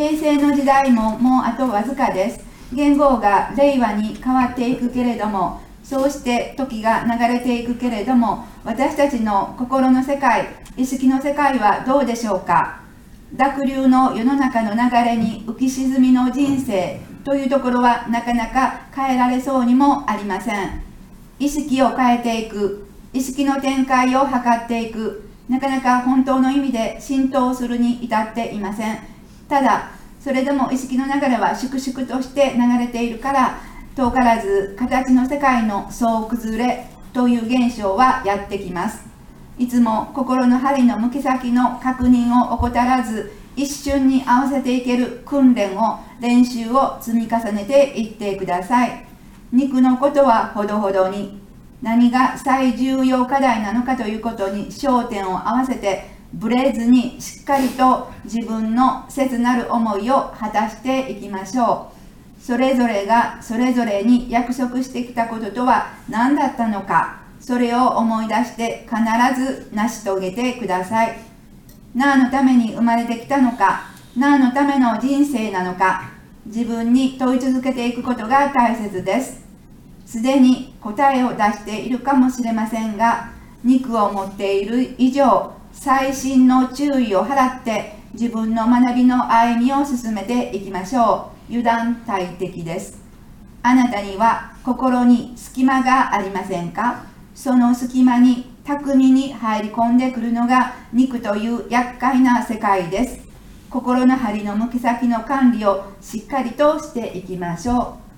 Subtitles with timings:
[0.00, 2.40] 平成の時代ももうあとわずかです。
[2.72, 12.80] 言語が令和に変わっていくけれどもそうして時が流れていくけれども私たちの心の世界意識の世界はどうでしょうか。
[13.36, 20.82] 濁流の世の中の流れに浮き沈みの人生というところはなかなか変えられそうにもありません。
[21.38, 29.19] 意識を変えていく意識の展開を図っていくなかなか本当の意味で浸透するに至っていません。
[29.50, 29.90] ただ
[30.20, 33.58] それでも意識の流れは粛々として流れているから
[33.96, 39.04] 遠からず形の世界の総崩れという現象はやってきます。
[39.58, 49.04] いつも心の針の向き先の確認を怠らず一瞬に合わせていける訓練を練習を積み重ねていってください。
[49.52, 51.40] 肉のことはほどほどに
[51.82, 61.90] 何が最重要課題なのかということに焦点を合わせてブレずにしっかりと自分の切なる思いを果たしていきましょ
[62.40, 62.42] う。
[62.42, 67.20] それぞれがそれぞれに約束してきたこととは何だったのか。
[67.40, 69.00] それを思い出して必
[69.40, 71.18] ず成し遂げてください。
[71.94, 73.90] 何のために生まれてきたのか。
[74.16, 76.10] 何のための人生なのか。
[76.46, 79.44] 自分に問い続けていくことが大切です。
[80.06, 83.30] すでに答えを出しているかもしれませんが
[83.62, 91.52] 肉を持っている以上細心の注意を払って自分の学びの歩みを進めていきましょう。
[91.56, 92.98] 油断大敵です。
[93.62, 97.04] あなたには心に隙間がありませんか？
[97.34, 103.20] その隙間に巧みに入り込んでくるのが肉という厄介な世界です。
[103.70, 108.09] 心の針の向き先の管理をしっかりとしていきましょう。